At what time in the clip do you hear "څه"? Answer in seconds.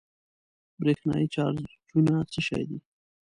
2.31-2.39